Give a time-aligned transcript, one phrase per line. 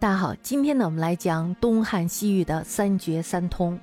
[0.00, 3.76] 大家好，今天呢，我们来讲东汉西域的三绝三通。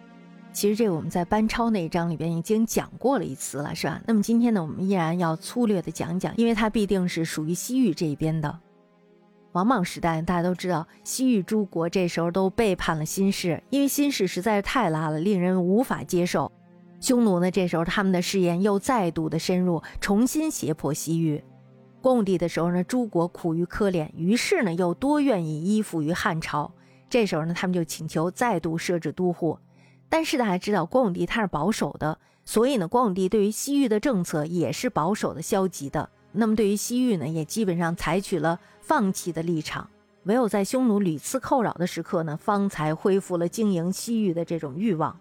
[0.54, 4.02] 其实这个我们在班超那一章里边已经讲过了一次了，是吧？
[4.08, 8.58] 那么今天呢，我们依然要粗略的讲讲，因为它必定是属于西域这一边的。
[9.52, 16.50] 王莽时代，大家都知道，西域诸国这时候都背叛了新氏，因为新氏实在是太拉了，令人无法接受。
[17.02, 21.44] 匈奴呢，这时候他们的誓言又再度的深入，重新胁迫西域。
[22.06, 26.72] 光武帝的时候呢，诸国苦于苛敛，于是呢又多愿意依附于汉朝。
[27.10, 29.58] 这时候呢，他们就请求再度设置都护。
[30.08, 36.08] 但是大家知道，光武帝他是保守的，所以呢，光武帝对于西域的政策也是保守的、消极的。
[36.32, 39.90] 那么对于西域呢，也基本上采取了放弃的立场。
[40.26, 45.20] 唯有在匈奴屡次扣扰的时刻呢，方才恢复了经营西域的这种欲望。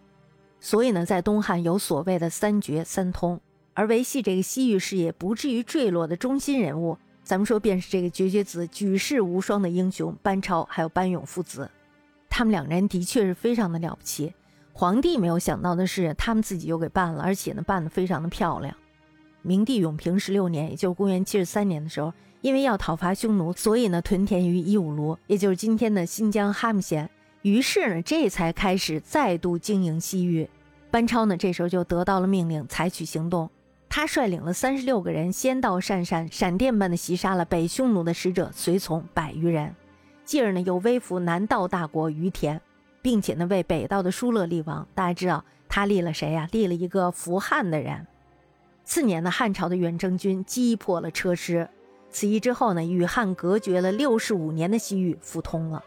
[0.60, 3.40] 所以呢，在东汉有所谓的三绝三通。
[3.74, 11.70] 而维系这个西域事业不至于坠落的中心人物，咱们说便是这个绝绝子、举世无双的英雄班超，还有班勇父子。
[12.30, 14.32] 他们两人的确是非常的了不起。
[14.72, 18.74] 皇帝没有想到的是，他们自己又给办了，而且呢办得非常的漂亮。
[19.42, 27.08] 明帝永平十六年，也就是公元七十三年的时候，因为要讨伐匈奴，所以呢屯田于伊吾卢，也就是今天的新疆哈密县。
[27.42, 30.48] 于是呢，这才开始再度经营西域。
[30.90, 33.50] 班超呢，这时候就得到了命令，采取行动。
[33.96, 39.72] 他率领了三十六个人，先到鄯善，闪电般的袭杀了北匈奴的使者随从百余人。
[40.24, 42.60] 继而呢，又威服南道大国于田，
[43.00, 44.84] 并且呢，为北道的疏勒立王。
[44.96, 46.48] 大家知道他立了谁呀？
[46.50, 48.04] 立了一个扶汉的人。
[48.84, 51.70] 次年呢，汉朝的远征军击破了车师。
[52.10, 55.84] 此役之后呢，与汉隔绝了六十五年的西域复通了。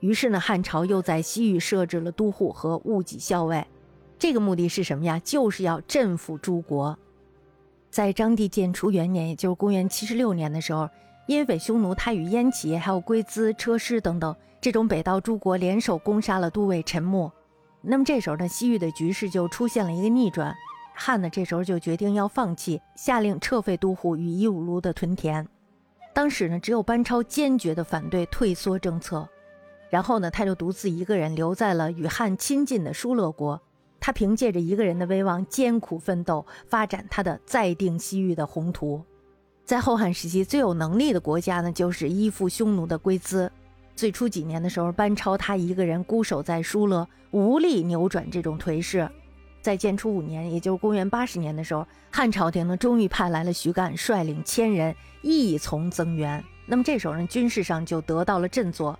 [0.00, 3.66] 于是呢，汉朝又在西域设置了都护和戊己校尉。
[4.18, 5.20] 这个目的是什么呀？
[5.22, 6.98] 就是要镇抚诸国。
[7.96, 10.86] 在章帝建初元年，也就是公元七十六年的时候，
[11.24, 17.32] 因为匈奴他与燕齐、还有龟兹、车师等等这种北道诸国联手攻杀了都尉陈穆，
[17.80, 20.54] 那么这时候呢，西域的局势就出现了一个逆转，
[20.94, 25.48] 汉呢这时候就决定要放弃，下令撤废都护与伊吾卢的屯田。
[26.12, 29.26] 当时呢，只有班超坚决的反对退缩政策，
[29.88, 33.58] 然后呢，他就独自一个人留在了与汉亲近的疏勒国。
[34.06, 39.02] 他凭借着一个人的威望，艰苦奋斗，发展他的再定西域的宏图。
[39.64, 43.50] 在后汉时期，最有能力的国家呢，就是依附匈奴的龟兹。
[43.96, 49.10] 最初几年的时候，班超他一个人孤守在疏勒，无力扭转这种颓势。
[49.60, 56.40] 在建初五年，也就是公元八十年的时候，汉朝廷呢，终于派来了徐干，率领千人一从增援。
[56.64, 58.96] 那么这时候呢，军事上就得到了振作。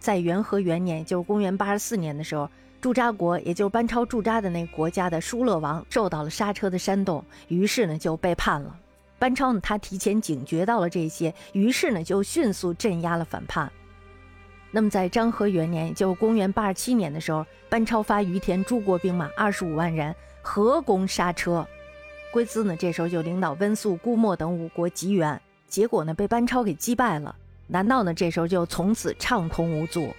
[0.00, 2.50] 在元和元年，就是公元八十四年的时候。
[2.80, 8.76] 驻扎国，也就是班超驻扎的那个国家的疏勒王，受到了刹车的煽动，于是呢就背叛了。
[9.18, 13.70] 班超呢，他提前警觉到了这些，于是呢就迅速镇压了反叛。
[14.70, 21.66] 那么在章和元年，就公元八十七年的时候，班超发于田诸国兵马二十五万人，合攻刹车。
[22.30, 27.34] 龟兹呢，这时候就领导温宿、姑墨等五国集援，结果呢被班超给击败了。
[27.66, 30.14] 南道呢，这时候就从此畅通无阻。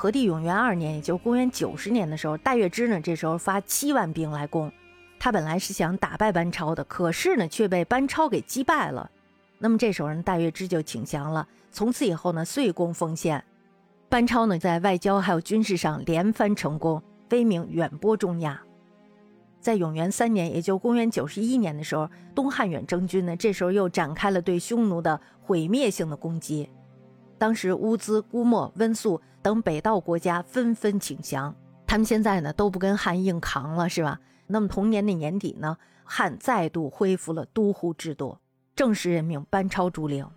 [0.00, 4.72] 和帝永元二年，也就公元九十年的时候，大月支呢，这时候发七万兵来攻。
[5.18, 9.10] 他本来是想打败班超的，可是呢，却被班超给击败了。
[9.58, 11.46] 那么这时候呢，大月支就请降了。
[11.70, 13.44] 从此以后呢，岁攻奉献。
[14.08, 18.58] 班超呢，在外交还有军事上连番成功，威名远播中亚。
[19.60, 26.70] 在永元三年，也就公元九十一年的时候，东汉远征军呢，这时候又展开了对匈奴的毁灭性的攻击。
[27.40, 31.56] 当时乌兹、姑墨、温宿等北道国家纷纷请降，
[31.86, 34.20] 他们现在呢都不跟汉硬扛了，是吧？
[34.46, 38.36] 那么同年的年底呢，汉再度恢复了都护制度，
[38.76, 40.28] 正式任命班超主领。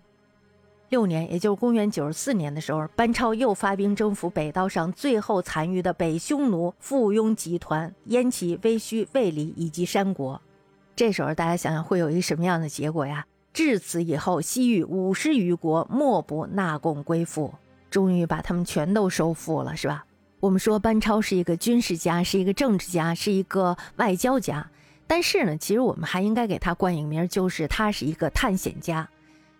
[0.88, 10.40] 六年，也就是公元九十四年的时候，班超又发兵征服北道上最后残余的北匈奴附庸集团燕齐、威须、卫离以及山国。
[10.96, 13.26] 这时候大家想想会有一个什么样的结果呀？
[13.54, 17.54] 至此以后，西域五十余国莫不纳贡归附，
[17.88, 20.04] 终于把他们全都收复了，是吧？
[20.40, 24.68] 我们说班超是一个军事家，是一个政治家，是一个外交家，
[25.06, 29.08] 但是呢，其实我们还应该给他冠一个名，就是他是一个探险家。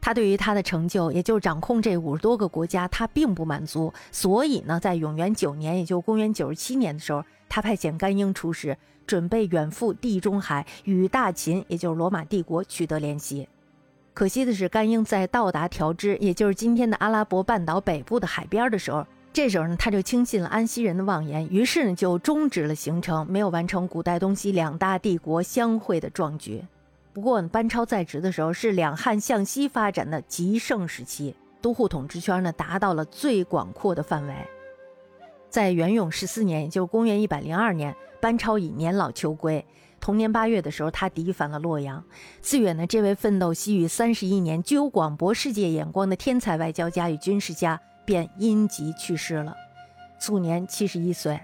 [0.00, 8.76] 他对于他的成就，也就是掌控这五十多个国家，他并不满足，所以呢，在永元九年，也就公元九十七年的时候，他派遣甘英出使，
[9.06, 13.48] 准备远赴地中海，与大秦，也就是罗马帝国取得联系。
[14.14, 26.62] 可惜的是，甘英在到达条支，也就是今天的阿拉伯半岛北部的海边的时候，这时候呢，他就轻信了安息人的妄言，于是呢，就终止了行程，没有完成古代东西两大帝国相会的壮举。
[27.12, 34.34] 不过，班超在职的时候是两汉向西发展的极盛时期，都护统治圈呢达到了最广阔的范围。
[35.54, 39.64] 在元永十四年，也就是公元一百零二年，班超已年老求归。
[40.00, 42.02] 同年八月的时候，他抵返了洛阳。
[42.40, 49.54] 自远呢，这位奋斗西域三十一年、具有广博世界眼光的天才外交家与军事家，便因疾去世了，
[50.18, 51.38] 卒年七十一岁。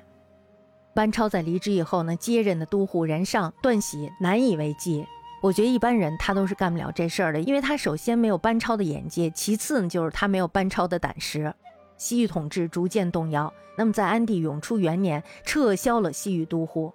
[0.92, 5.06] 班超在离职以后呢，接任的都护任上段喜难以为继。
[5.40, 11.54] 我觉得一般人他都是干不了这事儿的，因为他首先没有班超的眼界，其次呢就是他没有班超的胆识。
[12.00, 16.90] 西域统治逐渐动摇，那么在安帝永初元年撤销了西域都护，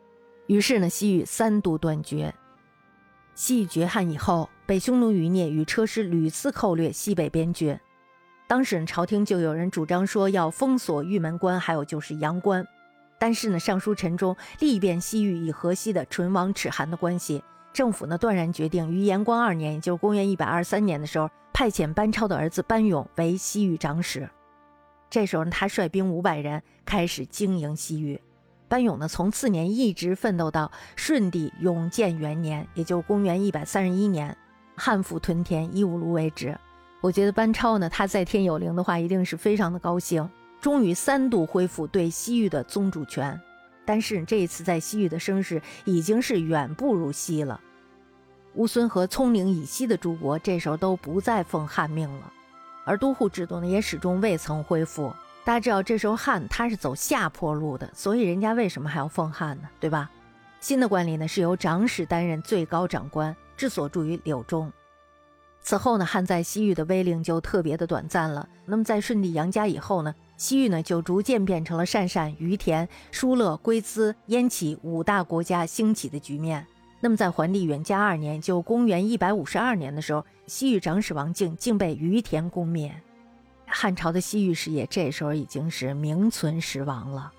[0.48, 2.34] 于是呢西域三度断绝。
[3.36, 7.80] 西域绝汉以后，被匈奴余孽与车师屡次寇掠西北边郡，
[8.48, 12.66] 当时呢朝廷就有人主张说要封锁玉门关，还有就是阳关，
[13.20, 24.28] 但是呢尚书陈忠力辩西域与河西的唇亡齿寒的关系，政府呢断然决定于延光二年，也就是公元一百二三年的时候，派遣班超的儿子班勇为西域长史。
[25.16, 28.20] 这时候呢，他率兵五百人开始经营西域。
[28.68, 34.36] 班勇呢，从次年一直奋斗到顺帝永建元年，也就公元一百三十一年，
[34.76, 36.60] 汉服屯田，一无庐为止。
[37.00, 40.30] 我觉得班超呢，他在天有灵的话，一定是非常的高兴，
[40.60, 43.40] 终于三度恢复对西域的宗主权。
[43.86, 47.62] 但是这一次在西域的声势已经是远不如西了。
[48.56, 52.34] 乌孙和葱岭以西的诸国，这时候都不再奉汉命了。
[52.86, 55.14] 而都护制度呢，也始终未曾恢复。
[55.44, 59.68] 大家知道，这时候汉他是走下坡路的，所以人家为什么还要奉汉呢？
[59.80, 60.10] 对吧？
[60.62, 64.72] 新的官吏呢是由长史担任最高长官，治所住于柳中。
[65.62, 68.48] 此后呢，汉在西域的威令就特别的短暂了。
[68.66, 76.66] 那么在顺帝杨家以后呢，西域呢就逐渐变成了鄯善、于田、疏勒、龟兹、燕齐五大国家兴起的局面。
[77.06, 83.00] 那么在桓帝元嘉二年，就公元一百五十二年的时候，西域长史王敬竟被于田攻灭，
[83.68, 87.32] 汉朝的西域事业这时候已经是名存实亡了。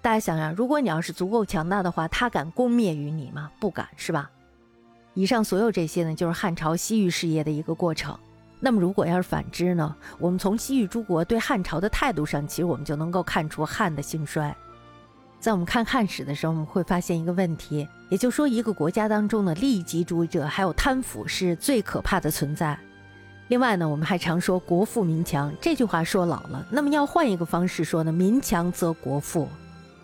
[0.00, 3.50] 大家想想，如果你要是足够强大的话，他敢攻灭于你吗？
[3.60, 4.30] 不敢，是吧？
[5.12, 8.18] 以上所有这些呢，就是汉朝西域事业的一个过程。
[8.58, 9.94] 那么如果要是反之呢？
[10.18, 14.56] 我们从西域诸国对汉朝的态度上，其实我们就能够看出汉的兴衰。
[15.40, 22.78] 在我们看汉史的时候，我们会发现一个问题，也就说，一个国家当中的利己主义者还有贪腐是最可怕的存在。
[23.48, 29.48] 另外呢，我们还常说“国富民强”这句话说老了，那么要换一个方式说呢，“民强则国富”。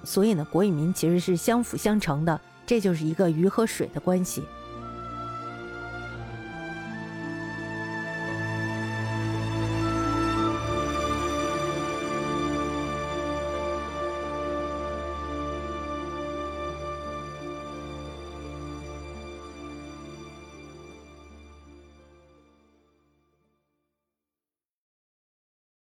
[0.02, 4.42] 所以呢，国与民其实是相辅相成的，这就是一个鱼和水的关系。